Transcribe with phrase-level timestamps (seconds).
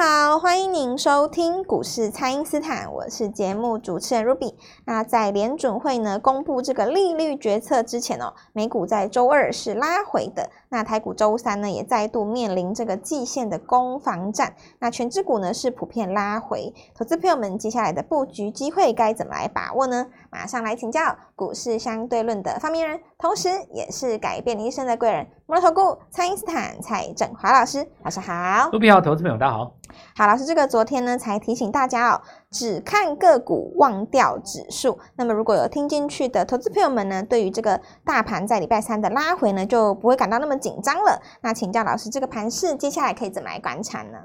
[0.00, 4.54] 好，欢迎您收听股市蔡因斯坦，我是节目主持人 Ruby。
[4.84, 20.06] 那在联准会呢公布这个利率决策之前哦，美股在周二是拉回的，那台股周三呢也再度面临这个季线的攻防战，那全指股呢是普遍拉回，投资朋友们接下来的布局机会该怎么来把握呢？
[20.30, 25.26] 马上来请教股市相对论的发明人，同时也是改变你一生的贵人。
[25.46, 28.68] 摩尔投顾蔡因斯坦蔡振华老师，老师好。
[28.70, 29.72] 卢比好，投资朋友大家好。
[30.14, 34.98] 好，老师，这个昨天呢才提醒大家哦，只看个股，忘掉指数。
[35.16, 41.20] 那么如果有听进去的投资朋友们呢，对于这个大盘在礼拜三的拉回呢，就不会感到那么紧张了。
[41.40, 44.18] 那请教老师，这个盘势接下来可以怎么来观察呢？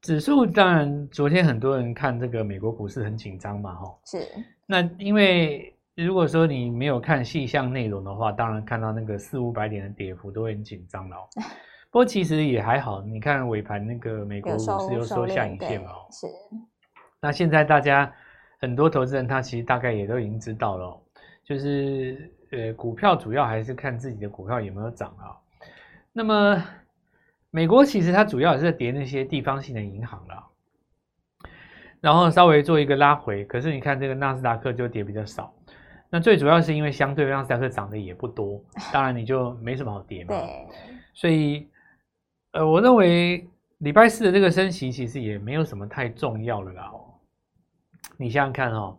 [0.00, 3.98] 指数当然，昨天很多人看这个美国股市很紧张嘛，哈。
[4.04, 4.26] 是。
[4.66, 5.68] 那因为。
[5.94, 11.16] 如果说你没有看细项内容的话，当然看到那个四五百点的跌幅都会很紧张了。
[11.92, 15.90] 不过其实也还好，你看尾盘那个美国股市又收下影线嘛。
[16.10, 16.26] 是。
[17.20, 18.10] 那现在大家
[18.58, 20.98] 很多投资人他其实大概也都已经知道了，
[21.44, 25.36] 就是呃股票主要还是看自己的股票有没有涨啊。
[26.12, 26.62] 那么
[27.50, 30.46] 美国其实它主要也是在跌那些地方性的银行了，
[32.00, 35.52] 然后稍微做一个拉回，可是你看这个纳斯达克就跌比较少。
[36.08, 40.28] 那最主要是因为相对让纳斯达克涨的也不多，当然你就没什么好跌嘛。
[40.28, 40.68] 对。
[41.14, 41.68] 所以，
[42.52, 46.90] 呃，我认为礼拜四的这个升息其实也没有什么太重要了啦。
[46.92, 47.04] 哦，
[48.18, 48.98] 你想想看哦，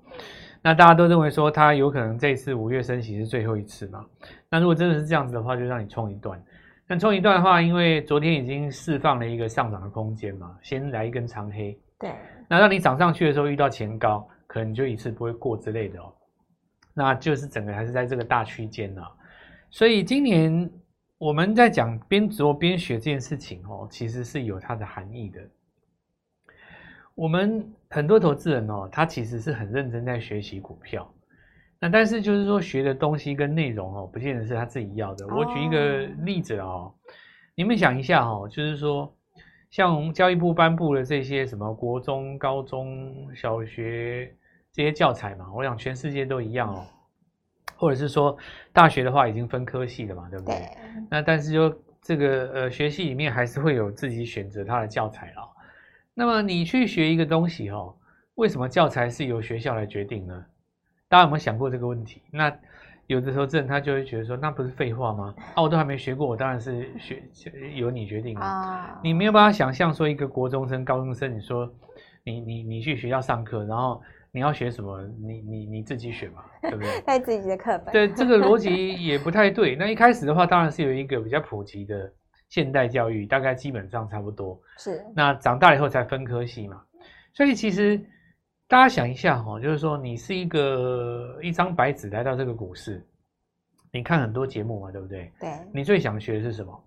[0.64, 4.06] 那大家都认为说它有可能这次五月升息是最后一次嘛？
[4.50, 6.42] 那如果真的是这样子的话，就让你冲一段。
[6.88, 11.78] 那冲一段的话，因为昨天已经释放了一个上涨的空间嘛，先来一根长黑。
[12.00, 12.12] 对。
[12.48, 16.14] 那让你涨上去的时候遇到前高，可能你就一次不会过之类的哦。
[16.94, 19.02] 那就是整个还是在这个大区间呢，
[19.70, 20.70] 所以今年
[21.18, 25.42] 我们在讲边做边学这件事情哦，其实是有它的含义的。
[27.16, 31.08] 我们很多投资人哦，他其实是很认真在学习股票，
[31.80, 35.28] 那但是就是说学的东西跟内容哦，不见得是他自己要的。
[35.28, 36.94] 我举一个例子哦，
[37.56, 39.16] 你们想一下哦，就是说
[39.70, 44.36] 像教育部颁布的这些什么国中、高中小学。
[44.76, 46.84] 这些教材嘛，我想全世界都一样哦，
[47.78, 48.36] 或者是说
[48.72, 50.56] 大学的话已经分科系了嘛，对不对？
[50.56, 50.68] 对。
[51.12, 55.48] 那但是就这个呃学系里面还是会有自己选择它的教材了。
[56.14, 57.96] 那么你去学一个东西哦，
[58.36, 60.46] 为什么教材是由学校来决定呢？
[61.08, 62.22] 大家有没有想过这个问题？
[62.32, 62.56] 那
[63.08, 65.34] 有的时候这他就会觉得说，那不是废话吗？
[65.56, 67.24] 啊，我都还没学过，我当然是学
[67.76, 69.00] 由你决定啊。
[69.04, 71.72] 你没有办法想象说一个国中生、高中生，你说
[72.24, 74.02] 你你你去学校上课，然后。
[74.36, 75.00] 你要学什么？
[75.22, 77.02] 你你你自己选嘛，对不对？
[77.06, 77.94] 带自己的课本。
[77.94, 79.76] 对，这个逻辑也不太对。
[79.76, 82.12] 那一开始的话，当然是有一个比较普及的
[82.54, 84.62] 现代教育，大概基本上差不多。
[84.78, 85.04] 是。
[85.16, 86.80] 那长大以后才分科系嘛。
[87.34, 87.98] 所以其实
[88.68, 93.04] 大家想一下哈，就是说你是一个一张白纸来到这个股市，
[93.92, 95.32] 你看很多节目嘛，对不对？
[95.40, 95.50] 对。
[95.74, 96.80] 你最想学的是什么？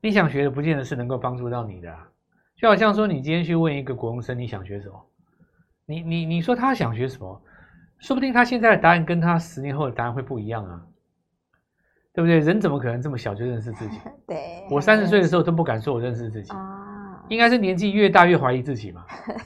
[0.00, 2.08] 你想学的不见得是能够帮助到你的啊。
[2.54, 5.06] 就好像说，你今天去问一个国中生，你想学什么？
[5.86, 7.42] 你你你说他想学什么？
[7.98, 10.86] 说不定他现在的答案跟他十年后的答案会不一样啊，
[12.12, 12.38] 对不对？
[12.38, 13.98] 人怎么可能这么小就认识自己？
[14.26, 19.04] 对，我三十岁的时候都不敢说我认识自己啊，应该是年纪越大越怀疑自己嘛。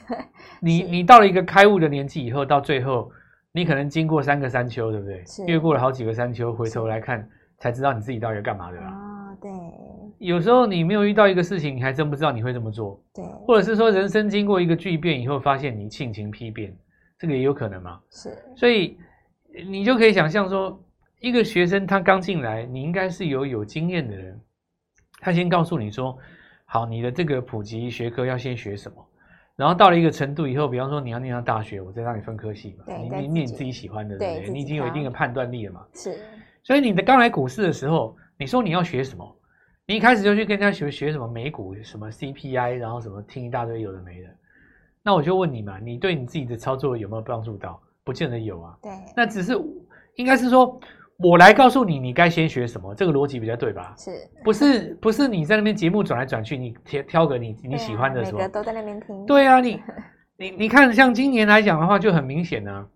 [0.61, 3.11] 你你到了一个开悟的年纪以后，到最后
[3.51, 5.23] 你可能经过三个山丘，对不对？
[5.47, 7.27] 越过了好几个山丘，回头来看
[7.59, 9.37] 才知道你自己到底要干嘛的啦。
[9.41, 9.51] 对，
[10.17, 12.99] 有时候你没有遇到一个事情，你还真不知道你会这么做。
[13.13, 16.75] 对，或者是说人生经过一个巨变以后，发现你性情丕变，
[17.19, 17.99] 这个也有可能嘛。
[18.09, 18.97] 是，所以
[19.67, 20.79] 你就可以想象说，
[21.19, 24.39] 一个学生他刚进来，你应该是有有经验的人，
[25.19, 26.17] 他先告诉你说，
[26.65, 29.07] 好，你的这个普及学科要先学什么，
[29.55, 32.85] 然后到了一个程度以后，比方说你要念到大学，我再让你分科系嘛。
[32.87, 34.53] 你你念你自己喜欢的，对不对？
[34.53, 35.85] 你已经有一定的判断力了嘛。
[35.93, 36.19] 是，
[36.63, 38.15] 所以你的刚来股市的时候。
[38.37, 39.25] 你说你要学什么？
[39.85, 44.27] 你一开始就去跟人家学学什么美股，什么 CPI，然后什么听一大堆有的没的。
[45.01, 47.81] 那我就问你嘛，你对你自己的操作有没有帮助到？
[48.03, 48.77] 不见得有啊。
[48.81, 48.91] 对。
[49.15, 49.53] 那只是
[50.15, 50.77] 应该是说，
[51.17, 53.95] 我来告诉你，你该先学什么，这个逻辑比较对吧？
[53.97, 54.11] 是。
[54.43, 58.39] 不是不是你在那边节目转来转去，你挑挑个你你喜欢的什么？
[58.39, 59.25] 每个都在那边听。
[59.25, 59.81] 对啊，你
[60.37, 62.87] 你你看，像今年来讲的话，就很明显啊，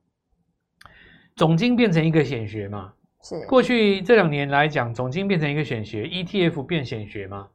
[1.36, 2.94] 总经变成一个显学嘛。
[3.22, 7.48] 是过去这两年来讲，总经变成一个显学，ETF 变显学嘛，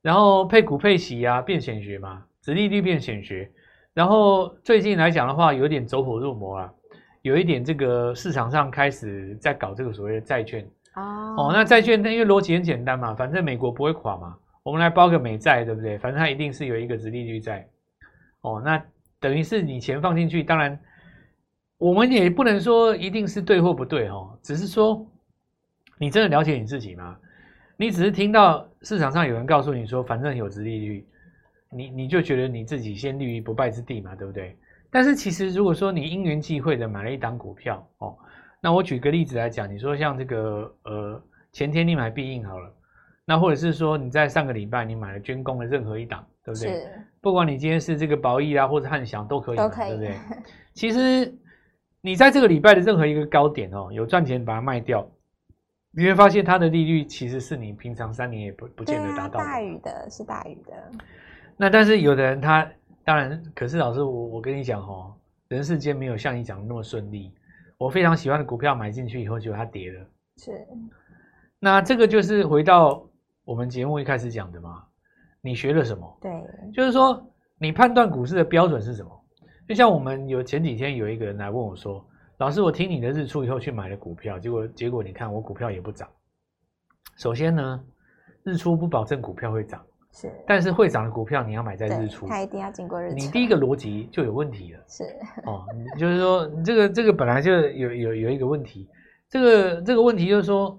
[0.00, 3.50] 然后配股配息啊变显学嘛，殖利率变显学，
[3.92, 6.72] 然后最近来讲的话，有点走火入魔啊，
[7.24, 10.62] 有一点这个市场上开始在搞这个所谓的债券
[10.92, 15.96] 哦，哦，那债券因为逻辑很简单嘛，反正美国不会垮嘛，我们来包个美债，对不对？
[15.96, 17.66] 反正它一定是有一个殖利率在。
[18.42, 18.84] 哦，那
[19.18, 20.78] 等于是你钱放进去，当然
[21.78, 25.06] 我们也不能说一定是对或不对哦，只是说
[25.96, 27.16] 你真的了解你自己吗？
[27.78, 31.06] 你只是听到市场上有人告诉你说，反正有殖利率，
[31.70, 34.54] 你你就觉得你自己先立于不败之地嘛，对不对？
[34.94, 38.16] 但是其实如果说你因缘际会的买了一档股票哦，
[38.60, 41.20] 那我举个例子来讲，你说像这个呃
[41.50, 42.72] 前天你买必应好了，
[43.24, 46.68] 那或者是说你在上个礼拜你买了军工的任何一档，对不对？
[46.68, 46.88] 是。
[47.20, 50.16] 不管你今天是这个宝益啊或者汉翔都可以，都可以，对不对？
[50.74, 51.36] 其实
[52.00, 55.04] 你在这个礼拜的任何一个高点哦，有赚钱把它卖掉。
[55.90, 59.44] 你会发现它的利率其实是你平常三年也不不见得达到的。
[59.44, 60.72] 大于的是大于的。
[61.56, 62.68] 那但是有的人他
[63.04, 65.14] 当然，可是老师我我跟你讲哦，
[65.48, 67.32] 人世间没有像你讲的那么顺利。
[67.76, 70.06] 我非常喜欢的股票买进去以后，结果它跌了。
[70.36, 70.52] 是。
[71.58, 73.04] 那这个就是回到
[73.44, 74.84] 我们节目一开始讲的嘛，
[75.40, 76.18] 你学了什么？
[76.20, 76.30] 对，
[76.72, 77.24] 就是说
[77.58, 79.10] 你判断股市的标准是什么？
[79.68, 82.04] 就像我们有前几天有一个人来问我说。
[82.38, 86.08] 老师，我听你的日出以后去买了股票，结果结果你看我股票也不涨。
[87.16, 87.84] 首先呢，
[88.42, 89.80] 日出不保证股票会涨，
[90.14, 93.16] 是，但是会涨的股票你要买在日出，它一定要经过日出。
[93.16, 95.04] 你第一个逻辑就有问题了，是。
[95.44, 95.66] 哦，
[95.98, 98.88] 就是说你这个这个本来就有有有一个问题，
[99.28, 100.78] 这个这个问题就是说，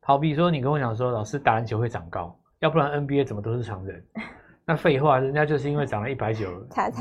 [0.00, 4.04] 好比说你跟我讲说，老师打篮球会长高，要不然 NBA 怎么都是常人？
[4.64, 6.48] 那废话，人家就是因为涨了一百九、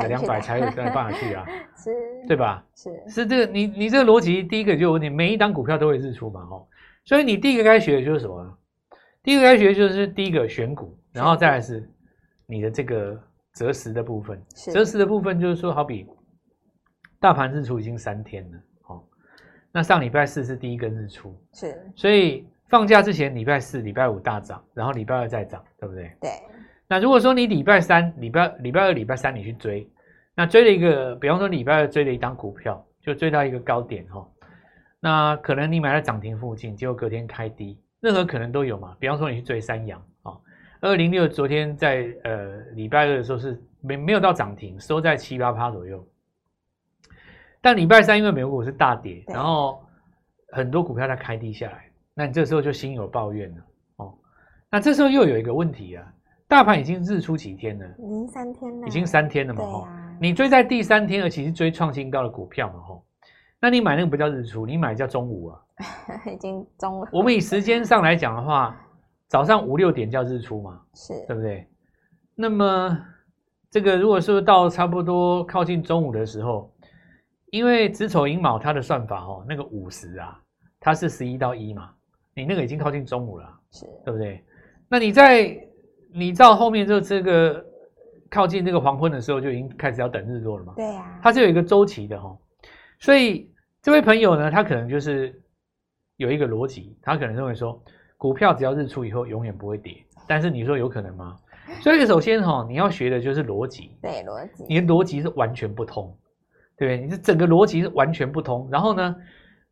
[0.07, 1.45] 两百才有办法去啊，
[1.77, 1.91] 是，
[2.27, 2.63] 对吧？
[2.75, 2.89] 是。
[3.07, 6.65] 是这个，你你这个逻辑，第一个就有问题，每一档股票都会日出嘛，哦，
[7.05, 8.57] 所以你第一个该学的就是什么？
[9.23, 11.87] 第一个该学的就是第一个选股，然后再来是
[12.45, 13.21] 你的这个
[13.53, 14.41] 择时的部分。
[14.49, 16.07] 择时的部分就是说，好比
[17.19, 19.03] 大盘日出已经三天了，哦，
[19.71, 26.11] 那上礼拜四是第一个日出，是，所以放假之前礼拜四、礼拜五大涨，然后礼拜二再涨，对不对？
[26.21, 26.31] 对。
[26.87, 29.89] 那如果说你礼拜三、礼拜礼拜二、礼拜三你去追，
[30.35, 34.27] 那追了一个，比方说礼拜二追了一档股票，就追到一个高点哈，
[34.99, 38.93] 那可能你买在涨停附近，结果隔天开低，任何可能都有嘛。
[38.99, 40.10] 比方说你去追三阳啊，
[40.81, 46.05] 二零六昨天在呃礼拜二的时候是没没有到涨停，收在七八趴左右，
[47.61, 49.81] 但礼拜三因为美国股市大跌，然后
[50.51, 53.61] 很多股票在开低下来，那你这时候就心有抱怨了
[53.97, 54.13] 哦。
[54.69, 56.05] 那这时候又有一个问题啊。
[56.47, 57.87] 大盘已经日出几天了？
[57.97, 58.85] 已经三天了。
[58.85, 59.63] 已经三天了嘛？
[59.63, 62.79] 哈、啊，你追在第三天，而且是追创新高的股票嘛？
[62.81, 63.01] 哈，
[63.61, 65.61] 那你买那个不叫日出，你买叫中午啊。
[66.29, 67.07] 已经中午。
[67.13, 68.77] 我们以时间上来讲的话，
[69.31, 70.81] 早上五六点叫日出嘛？
[70.93, 71.65] 是，对不对？
[72.35, 72.99] 那么
[73.69, 76.69] 这个如果说到差不多靠近中午的时候，
[77.49, 80.37] 因为子丑寅卯它的算法哦，那个午时啊，
[80.81, 81.91] 它是十一到一嘛，
[82.33, 84.43] 你那个已经靠近中午了，是，对不对？
[84.89, 85.57] 那你在
[86.13, 87.65] 你到后面就这个
[88.29, 90.73] 靠近这个黄昏的时候，就已经开始要等日落了嘛？
[90.75, 92.37] 对呀，它是有一个周期的哈。
[92.99, 93.49] 所以
[93.81, 95.41] 这位朋友呢，他可能就是
[96.17, 97.81] 有一个逻辑，他可能认为说，
[98.21, 99.97] 股票只要日出以后永远不会跌。
[100.27, 101.35] 但是你说有可能吗？
[101.81, 103.97] 所以首先哈，你要学的就是逻辑。
[103.99, 104.63] 对，逻辑。
[104.69, 106.15] 你的逻辑是完全不通，
[106.77, 107.03] 对不对？
[107.03, 108.69] 你的整个逻辑是完全不通。
[108.71, 109.15] 然后呢，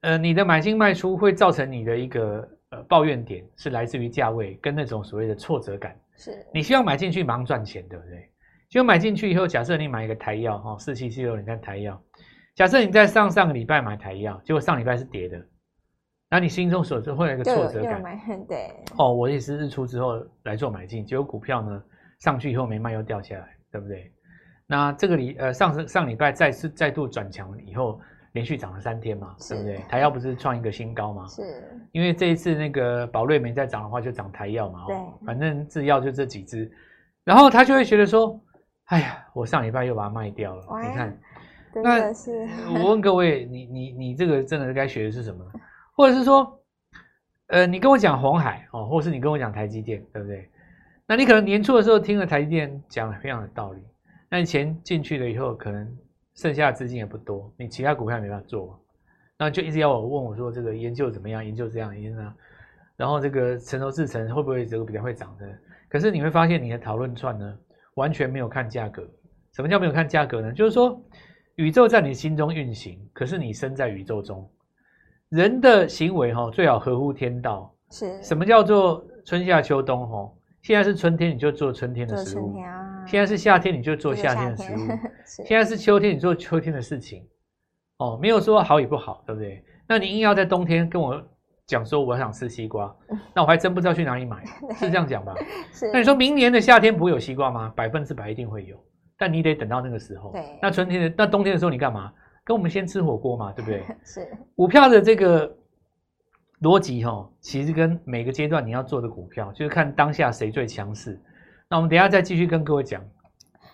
[0.01, 5.95] 呃，你的买进卖出会造成你的一个呃抱怨点，是来自于价位跟那种所谓的挫折感。
[6.17, 8.27] 是你希望买进去马上赚钱，对不对？
[8.67, 12.01] 就买进去以后，假设你买一个台药哈，四七七六，你看台药。
[12.55, 15.37] 假设你在上上个礼拜买台药，结果上礼拜是跌的，
[16.29, 18.01] 那你心中所就会有一个挫折感。
[18.47, 18.71] 对。
[18.97, 21.83] 哦，我也是日出之后来做买进，结果股票呢
[22.19, 24.11] 上去以后没卖又掉下来，对不对？
[24.67, 27.99] 那这个礼呃上上礼拜再次再度转强以后。
[28.33, 29.77] 连续涨了三天嘛，对不对？
[29.89, 31.25] 台药不是创一个新高吗？
[31.25, 31.41] 是，
[31.91, 34.85] 因为这一次那个宝瑞没再涨的话，就涨台药嘛。
[34.85, 34.95] 对，
[35.25, 36.71] 反正制药就这几只，
[37.23, 38.39] 然后他就会觉得说
[38.85, 41.19] ：“哎呀，我上礼拜又把它卖掉了。”你看，
[41.73, 42.45] 真的是。
[42.71, 45.43] 那 我问各位，你你你这个真的该学的是什么？
[45.99, 46.63] 或者是说，
[47.47, 50.49] 呃，你跟我讲红海哦，或是你跟我讲台积电，对不对？
[51.05, 53.81] 那你可能年初的时候听了台积电讲了非常的道理，
[54.29, 55.97] 那你钱进去了以后，可能。
[56.35, 58.81] 剩下的资金也不多，你其他股票没办法做，
[59.37, 61.43] 那就一直要我问我说这个研究怎么样？
[61.43, 62.33] 研究这样，研究那样，
[62.95, 65.45] 然后这个成熟制程会不会这个比较会涨的？
[65.89, 67.57] 可是你会发现你的讨论串呢，
[67.95, 69.05] 完全没有看价格。
[69.51, 70.53] 什么叫没有看价格呢？
[70.53, 70.97] 就是说
[71.55, 74.49] 宇宙在你心中运行，可是你身在宇宙中，
[75.29, 77.73] 人的行为哈最好合乎天道。
[77.91, 80.31] 是什么叫做春夏秋冬哈？
[80.61, 82.53] 现在是春天，你就做春天的食物；
[83.07, 84.77] 现在是夏天，你就做夏天的食物；
[85.45, 87.25] 现在是秋天，你做秋天的事情。
[87.97, 89.63] 哦，没有说好与不好，对不对？
[89.87, 91.19] 那你硬要在冬天跟我
[91.65, 92.95] 讲说我想吃西瓜，
[93.33, 94.43] 那我还真不知道去哪里买，
[94.75, 95.33] 是这样讲吧？
[95.73, 95.89] 是。
[95.91, 97.73] 那你说明年的夏天不会有西瓜吗？
[97.75, 98.77] 百分之百一定会有，
[99.17, 100.31] 但你得等到那个时候。
[100.31, 100.43] 对。
[100.61, 102.13] 那春天的、那冬天的时候你干嘛？
[102.43, 103.83] 跟我们先吃火锅嘛，对不对？
[104.03, 104.37] 是。
[104.55, 105.55] 股票的这个
[106.61, 111.21] 逻辑哈，其实跟每个阶段你要做的股票，就是看当下谁最强势。
[111.69, 113.01] 那我们等一下再继续跟各位讲。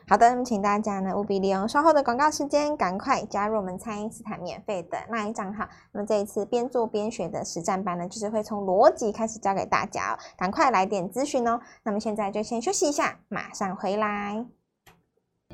[0.08, 5.68] 好的，那么请大家呢务必利用稍后的广告时间，赶快加入我们蔡因斯坦免费的 LINE 账号。
[5.94, 11.60] 那么这一次边做边学的实战班呢，就是会从逻辑开始教给大家哦，赶快来点咨询哦。
[11.82, 14.46] 那么现在就先休息一下，马上回来。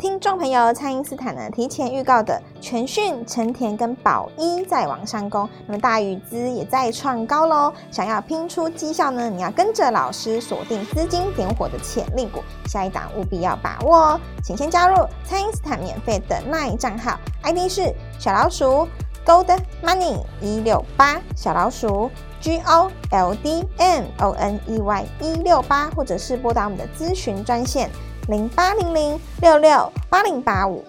[0.02, 7.72] 听众朋友，蔡因斯坦呢提前预告的全讯、成田跟宝一在往上攻，那么大宇资也在创高喽。
[7.92, 14.20] 想要拼出绩效呢，你要跟着老师锁定资金点火的潜力股，下一档务必要把握哦。
[14.44, 18.88] 请先加入蔡因斯坦免费的 LINE 账号，ID 是小老鼠
[19.24, 27.88] Gold Money 一六八，小老鼠 G O L D M O N E Y 一六八，或者是拨打我们的咨询专线。
[28.32, 30.82] 零八零零六六八零八五，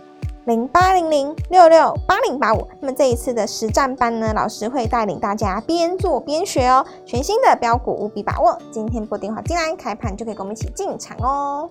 [0.44, 2.68] 零八零零六六八零八五。
[2.78, 6.86] 那么这一次的实战班呢，老师会带领大家边做边学哦。
[7.04, 11.68] 全新的标股务必把握，今天拨电话进来，开盘就可以跟我们一起进场哦。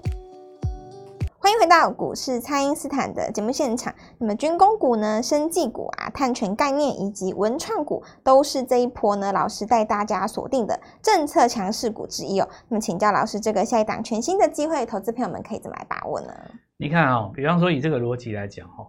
[1.43, 3.91] 欢迎回到股市，蔡因斯坦的节目现场。
[4.19, 12.47] 那么军工股呢、生技股啊、碳权概念以及文创股，都是这一波呢老师带大家锁定的政策强势股之一哦。
[12.67, 16.31] 那么请教老师，这个下一档全新的机会，投资朋友们可以怎么来把握呢？
[16.77, 18.87] 你看啊、哦，比方说以这个逻辑来讲哈、哦，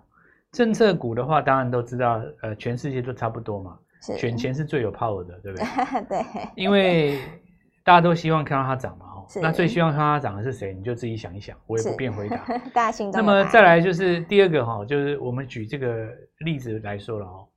[0.52, 5.66] 政策股的话，当然都知道，呃，全世界都差不多嘛，是选钱是最有 power 的，对不对？
[6.06, 7.18] 对，因为
[7.82, 9.06] 大家都希望看到它涨嘛。
[9.40, 10.72] 那最希望看它涨的是谁？
[10.74, 12.36] 你就自己想一想，我也不便回答。
[12.72, 13.20] 大家心中。
[13.20, 17.48] 那么再来就是第二个哈，就是我们举这个例子来说了哦。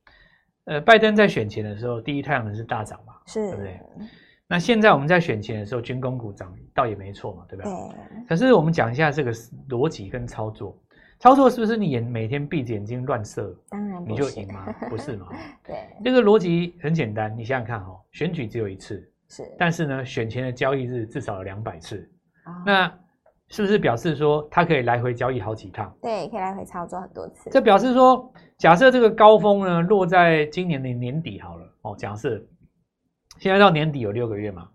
[0.64, 3.80] 呃，拜登在选前的时候，第一太阳能是大涨嘛，是，对不对？
[4.48, 7.72] 那现在我们在选前的时候，军工股涨倒也没错嘛，对不对？
[7.72, 8.26] 对。
[8.28, 9.32] 可是我们讲一下这个
[9.68, 10.76] 逻辑跟操作，
[11.18, 14.72] 操作是不是你眼每天闭着眼睛乱射，当然你就赢吗？
[14.90, 15.28] 不是嘛？
[15.64, 15.76] 对。
[16.04, 19.08] 这个逻辑很简单，你想想看哈，选举只有一次。
[19.28, 21.98] 是，但是呢，选前的交易日至少有两百次，
[22.44, 22.92] 哦，那
[23.48, 25.94] 是不是表示说它可以来回交易好几趟？
[26.02, 27.50] 对，可以来回操作很多次。
[27.50, 32.40] 这表示说，假设这个高峰呢落在今年的年底好了哦，假设
[33.38, 34.68] 现在到年底有六个月嘛，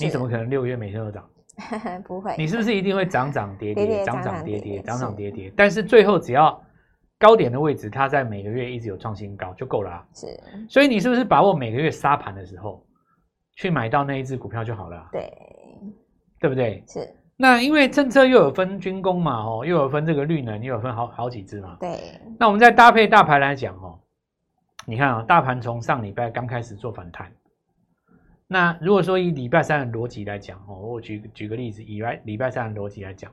[0.00, 1.28] 你怎么可能六个月每天都涨？
[2.04, 5.52] 不会，你是不是一定会涨涨跌跌，涨涨跌跌，涨涨跌跌？
[5.56, 6.62] 但是最后只要
[7.18, 10.06] 高点的位置，它在每个月一直有创新高就够了啊。
[10.12, 10.26] 是，
[10.68, 12.84] 所以你是不是把握每个月杀盘的时候？
[13.56, 15.32] 去买到那一只股票就好了，对，
[16.38, 16.84] 对不对？
[16.86, 17.12] 是。
[17.38, 21.76] 那因为政策又有分军工嘛，哦，又有分这个绿能，又有分好好几只嘛。
[21.80, 22.18] 对。
[22.38, 23.98] 那我们再搭配大盘来讲哦，
[24.86, 27.30] 你看啊，大盘从上礼拜刚开始做反弹，
[28.46, 33.30] 那如果说以礼拜三的逻辑来讲哦，我举举个例子，以来礼拜三的逻辑来讲，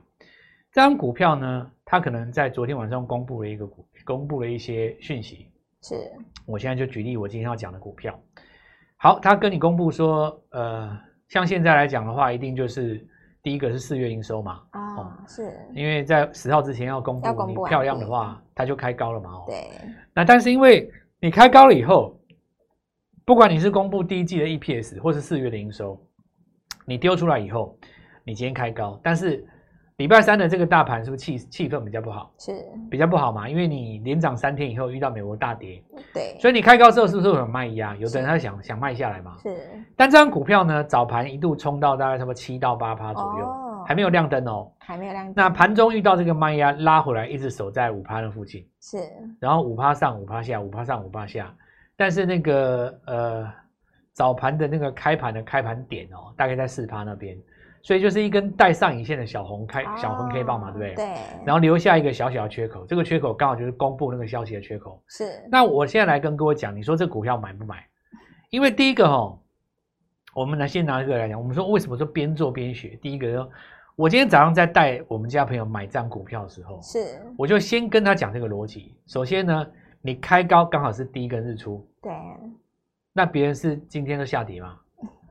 [0.72, 5.50] 这张股票呢，它可能在昨天晚上公布了一个股，公布了一些讯息。
[5.82, 5.94] 是。
[6.46, 8.18] 我现在就举例我今天要讲的股票。
[9.04, 13.06] 好，他跟你公布说，呃，像现在来讲的话，一定就是
[13.42, 19.68] 第一个是四月营收嘛，哦，哦是，因为在十号之前要公布，要公布，你漂亮的话，它就开高了嘛，哦，对。
[20.14, 22.18] 那但是因为你开高了以后，
[23.26, 26.02] 不管你是公布第一季的 EPS 或是四月的营收，
[26.86, 27.78] 你丢出来以后，
[28.24, 29.46] 你今天开高，但是。
[29.98, 32.32] 礼拜三的这个大盘是不是气气氛比较不好？
[32.36, 32.52] 是
[32.90, 33.48] 比较不好嘛？
[33.48, 35.80] 因为你连涨三天以后遇到美国大跌，
[36.12, 37.94] 对，所以你开高之后是不是会有卖压？
[37.94, 39.36] 有的人他想想卖下来嘛。
[39.40, 39.56] 是，
[39.94, 45.34] 但这张股票呢，早盘一度冲到大概差不多七到八趴左右，哦，还没有亮灯哦，还没有亮灯。
[45.36, 48.98] 那盘中遇到这个卖压拉回来，一直守在五趴的附近，是，
[49.38, 51.54] 然后五趴上五趴下，五趴上五趴下，
[51.96, 53.48] 但是那个呃
[54.12, 57.38] 早盘的那个开盘的开盘点哦，大概在四趴那边。
[57.84, 60.94] 所以就是一根带上影线的小红开、哦、小红 K 棒嘛，对不对？
[60.94, 61.14] 对。
[61.44, 65.00] 然后留下一个小小的缺口，这个缺口刚好就是公布那个消息的缺口。
[65.06, 65.46] 是。
[65.50, 67.86] 那我现在来跟各位讲，你说这股票买不买？
[68.48, 69.38] 因为第一个哈，
[70.34, 72.98] 我们来先拿这个来讲，我们说为什么说边做边学？
[73.02, 73.50] 第一个说，
[73.96, 78.96] 我今天早上在带我们家朋友买这张股票的时候，是，我就先跟他讲这个逻辑。
[79.06, 79.66] 首先呢，
[80.00, 82.10] 你开高刚好是第一根日出，对。
[83.12, 84.78] 那别人是今天都下跌吗？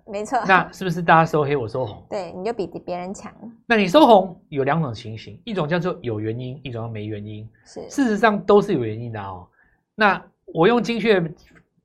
[0.06, 2.06] 没错，那是不是大家收黑，我收红？
[2.10, 3.32] 对，你就比别人强。
[3.66, 7.50] 那你收红有两种情形，一种叫做有原因，一种叫没原因。
[7.66, 9.48] 是，事实上都是有原因的哦。
[9.96, 11.22] 那我用精确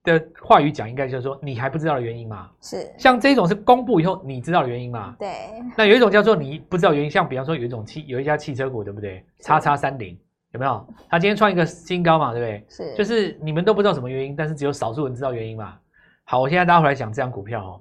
[0.03, 2.51] 的话语讲，应该就是说，你还不知道的原因嘛？
[2.61, 2.93] 是。
[2.99, 5.15] 像这种是公布以后你知道的原因嘛？
[5.19, 5.29] 对。
[5.77, 9.25] 那有一种叫做你不知道原因，像比方说有一种汽有一家汽车股，对不对？
[9.41, 10.19] 叉叉三零
[10.53, 10.85] 有没有？
[11.09, 12.33] 他今天创一个新高嘛？
[12.33, 12.67] 对不对？
[12.69, 12.95] 是。
[12.97, 15.79] 就是你们都不知道什么原因，但是只有少数人知道原因嘛？
[16.25, 17.81] 好，我现在大家回来讲这张股票哦。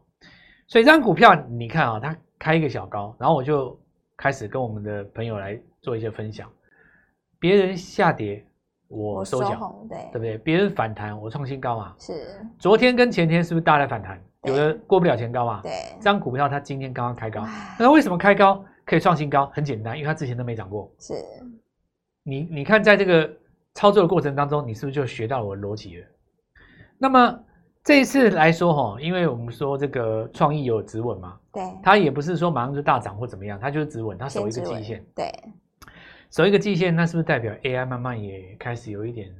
[0.67, 3.79] 所以这张股票你看啊，它开一个小高，然后我就
[4.17, 6.51] 开始跟我们的朋友来做一些分享。
[7.39, 8.45] 别人下跌，
[8.87, 10.37] 我收脚，对对不对？
[10.39, 11.95] 别人反弹，我创新高嘛。
[11.97, 12.41] 是。
[12.59, 14.21] 昨天跟前天是不是大家在反弹？
[14.43, 15.61] 有的过不了前高嘛。
[15.61, 15.71] 对。
[15.97, 17.45] 这张股票它今天刚刚开高，
[17.79, 19.45] 那为什么开高可以创新高？
[19.53, 20.91] 很简单，因为它之前都没涨过。
[20.99, 21.13] 是。
[22.23, 23.31] 你你看，在这个
[23.73, 26.07] 操作的过程当中，你是不是就学到我的逻辑了？
[26.97, 27.39] 那么
[27.87, 35.31] 这一次来说哈，因为我们说这个创意有止稳嘛，对，它也不是说马上就大涨或怎么样，它就是止稳，它守一个季线，对，
[36.29, 39.33] 守一个季线，那是不是代表 AI 慢慢也开始有一点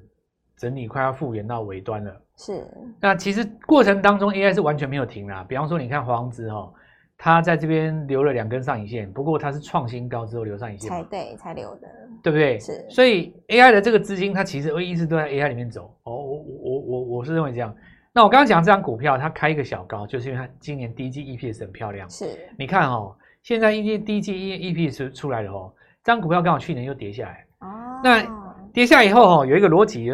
[0.56, 2.22] 整理，快要复原到尾端了？
[2.38, 2.66] 是。
[3.02, 6.72] 那其实过程当中 AI 是完全没有停啦，比方说你看华资哈。
[7.20, 11.88] 它在这边留了两根上影线，不过它是创新高之后留上影线，才对，才留的，
[12.22, 12.60] 对不对？
[12.60, 15.94] 是，所以 AI 的这个资金，它其实会一直都在 AI 里面走。
[16.04, 17.76] 哦，我我我我是认为这样。
[18.18, 22.10] 那我刚刚讲这张股票，它开一个小高，就是因为它今年第一季 EPS 很漂亮。
[22.10, 22.26] 是，
[22.58, 25.72] 你看哦，现在一季第一季 EPS 出来了哦，
[26.04, 27.46] 这张股票刚好去年又跌下来。
[27.60, 28.26] 哦，那
[28.74, 30.12] 跌下以后哦，有一个逻辑，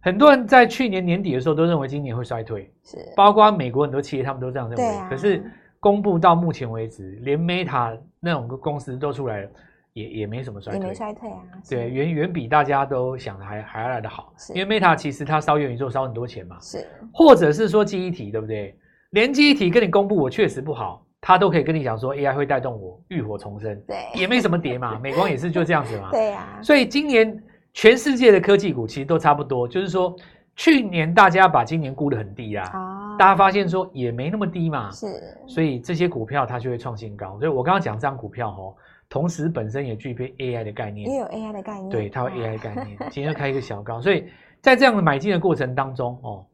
[0.00, 5.48] 很多人在去年年底的时候都认为今年会衰退，是，包括美国很多企业他们都这样认为，啊、可是。
[5.78, 9.50] 公布到目前为止，连 Meta 那种公司都出来了，
[9.96, 11.42] 也也没什么衰退，也没衰退啊。
[11.68, 14.30] 对，远远比大家都想的还还要来得好。
[14.54, 18.78] 因为 Meta 其实它烧元宇宙烧很多钱嘛，是，或者是说记忆体，对不对？
[19.10, 24.98] 连记忆体跟你公布我确实不好，它都可以跟你讲说 AI 会带动我浴火重生，对，也没什么跌嘛。
[24.98, 26.62] 美光也是就这样子嘛， 对呀、啊。
[26.62, 30.14] 所以今年全世界的科技股其实都差不多，就是说。
[30.58, 35.06] 去年大家把今年估得很低啊，哦、大家发现说也没那么低嘛，是，
[35.46, 37.38] 所以这些股票它就会创新高。
[37.38, 38.74] 所以我刚刚讲这张股票哦，
[39.08, 44.26] 同时本身也具备 AI 的概念，也有 AI 的概念，对，它有 AI 的概念， 今天开一个小高，所以
[44.60, 46.46] 在这样的买进的过程当中哦，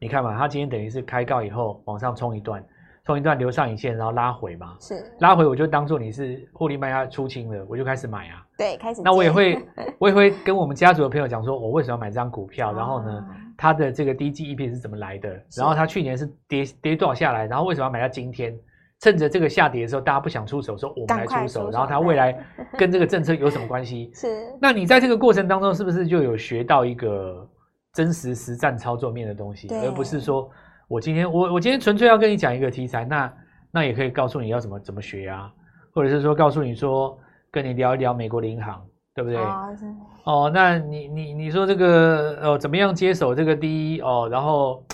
[0.00, 2.64] 你看嘛，它今天等于是开高以后往上冲一段。
[3.06, 8.46] 冲一段留上影线，然后拉回嘛，是拉回，我就当做你是获利卖家出清了，我就开始买啊。
[8.58, 9.00] 对，开始。
[9.02, 9.58] 那我也会，
[9.98, 18.54] 我也会跟我们家族的朋友讲说，我为什么要买这张股票，然后呢，它的这个低基 EPS 是怎么来的，然后它去年是跌跌多少下来，然后为什么要买到今天？
[19.00, 22.38] 趁着这个下跌的时候，大家不想出手，说我们来出手，然后它未来
[22.78, 24.10] 跟这个政策有什么关系？
[24.14, 24.28] 是。
[24.60, 27.48] 那你在这个过程当中，是不是就有学到一个
[27.92, 30.48] 真实实战操作面的东西，而不是说
[30.88, 33.32] 我今天我我今天纯粹要跟你讲一个题材，那。
[33.72, 35.48] 那也可以告诉你要怎么怎么学啊，
[35.94, 37.16] 或者是说告诉你说
[37.52, 38.84] 跟你聊一聊美国的银行，
[39.14, 39.38] 对不对？
[39.38, 39.76] 哦，
[40.24, 44.84] 哦，那你你你说这个呃怎么样接手这个第一哦，然后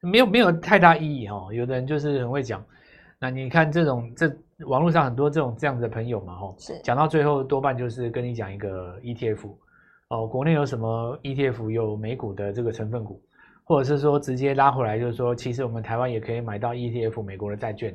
[0.00, 1.48] 没有没有太大意义哦。
[1.52, 2.64] 有的人就是很会讲，
[3.20, 4.26] 那你看这种这
[4.66, 9.50] 网络上很多这种这样子的朋友嘛，吼，是讲到最后多半就是跟你讲一个 ETF
[10.08, 13.22] 哦，国内有什么 ETF 有美股的这个成分股，
[13.62, 17.94] 或者是说直接拉回来就是说，其实我们台湾也可以买到 ETF 美国的债券。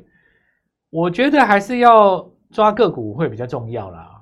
[0.92, 4.22] 我觉得还是要抓个股会比较重要啦，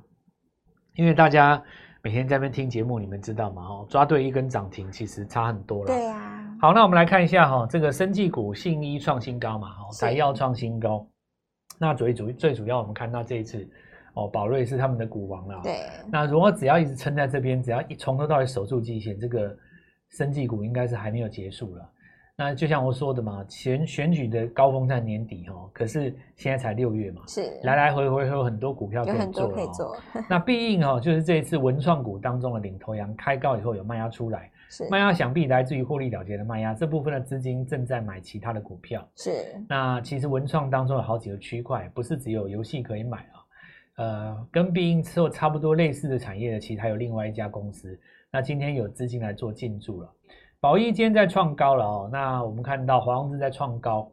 [0.95, 1.61] 因为大家
[2.01, 3.61] 每天在那边听节目，你们知道吗？
[3.61, 5.87] 哦，抓对一根涨停其实差很多了。
[5.87, 6.32] 对啊。
[6.63, 11.05] 好，那我们来看一下哈，这个生技股信一创新高嘛，哦，台药创新高。
[11.77, 13.69] 那最主最主要，我们看到这一次
[14.13, 15.59] 哦，宝瑞是他们的股王了。
[15.61, 15.81] 对。
[16.09, 19.53] 那如果只要一直撑在这边，只要一从头到尾守住季线，这个
[20.11, 21.89] 生技股应该是还没有结束了。
[22.37, 29.97] 那就像我说的嘛，选选举的高峰在年底哦，可是现在才六月嘛，是来来回回有很多股票可以做，有很多可以做。
[30.29, 39.07] 那必应哦，就是这一次文创股当中的领头羊开高以后有卖压出来，是卖压想必来自于获利了结的卖压，这部分的资金正在买其他的股票。
[39.15, 39.31] 是
[39.69, 43.37] 那其实文创当中有好几个区块，不是只有游戏可以买啊，
[43.97, 47.99] 呃，跟必应之后差不多类似的产业的，其实还有另外一家公司，
[48.31, 50.09] 那今天有资金来做进驻了。
[50.59, 54.11] 宝益今天在创高了哦，那我们看到华宏资在创高，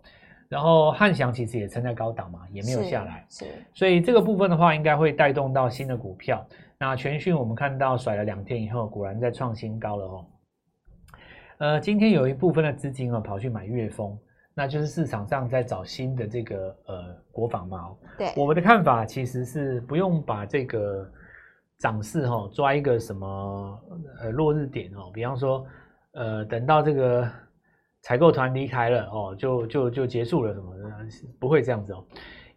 [0.50, 6.46] 然后汉翔其实也撑在高档嘛，也没有下来，是，是，所以这个部分的话，应该会带动到新的股票。
[6.76, 10.26] 那全讯我们看到甩了两天以后，果然在创新高了哦。
[11.60, 14.18] 呃，今天有一部分的资金啊跑去买月丰，
[14.54, 17.96] 那就是市场上在找新的这个呃国防嘛、哦。
[18.16, 21.06] 对，我们的看法其实是不用把这个
[21.78, 23.78] 涨势哈、哦、抓一个什么
[24.20, 25.64] 呃落日点哦，比方说。
[26.12, 27.24] 呃，等到这个
[28.02, 30.84] 采购团离开了哦，就就就结束了什么的？
[31.38, 32.04] 不会这样子哦，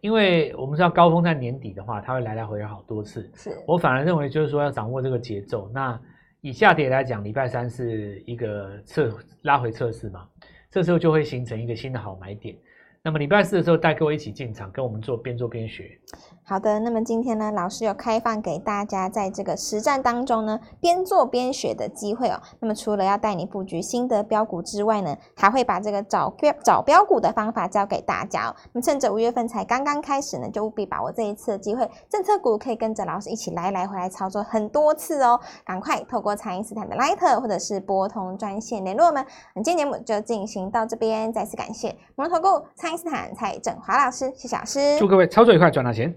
[0.00, 3.30] 因为我们知道高峰在年底的话，它会来来回回好多次。
[3.36, 5.70] 是我反而认为就是说要掌握这个节奏。
[5.72, 5.96] 那
[6.44, 10.28] 以下跌来讲，礼拜三是一个测拉回测试嘛，
[10.70, 12.54] 这时候就会形成一个新的好买点。
[13.02, 15.98] 那么礼拜四的时候带各位一起进场，跟我们做边做边学。
[16.46, 22.38] 好的，那么今天呢，老师有开放给大家在这个实战当中呢，边做边学的机会哦。
[22.60, 28.56] 那么除了要带你布局新的标股之外呢，还会把这个找标找标股的方法教给大家哦。
[28.74, 35.40] 那么趁着五月份才刚刚开始呢，就务必把握这一次的机会，政策股可以跟着老师一起来来回来操作很多次哦。
[35.64, 39.24] 赶快透过蔡因斯坦的 Line 或者是拨通专线联络我们。
[39.54, 46.14] 那今天节目就进行到这边，再次感谢摩投顾蔡因斯坦蔡振华老师，谢谢老师，祝各位操作愉快，赚大钱。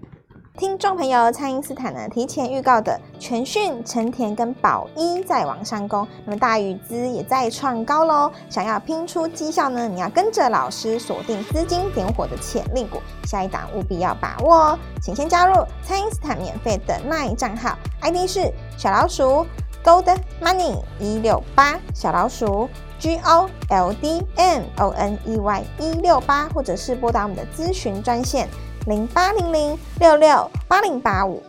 [0.58, 8.28] 听众朋友，蔡因斯坦呢提前预告的全讯、成田跟宝一在往上攻，那么大宇资也在创高喽。
[8.50, 14.78] 想要拼出绩效呢，你要跟着老师锁定资金点火的潜力股，下一档务必要把握哦。
[15.00, 19.46] 请先加入蔡因斯坦免费的 LINE 账号，ID 是小老鼠
[19.84, 22.68] Gold Money 一六八，小老鼠
[22.98, 28.48] G O L D M O N E Y 一六八，或者是拨打我们的咨询专线。
[28.88, 31.42] 零八零零六六八零八五，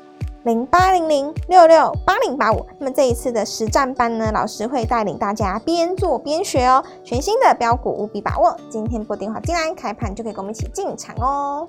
[0.43, 2.67] 零八零零六六八零八五。
[2.77, 6.83] 那么这一次的实战班呢，老师会带领大家边做边学哦。
[7.01, 8.59] 全新的标股务必把握。
[8.69, 11.65] 今天拨电话进来，开盘就可以跟我们一起进场哦。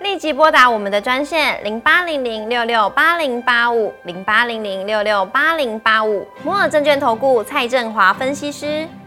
[0.00, 6.26] 立即拨打我们的专线零八零零六六八零八五，零八零零六六八零八五。
[6.42, 8.88] 摩尔证券投顾蔡振华分析师。